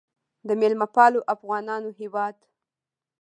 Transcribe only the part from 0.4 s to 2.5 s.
د میلمه پالو افغانانو هیواد.